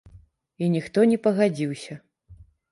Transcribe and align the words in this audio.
І 0.63 0.69
ніхто 0.77 1.05
не 1.13 1.17
пагадзіўся. 1.29 2.01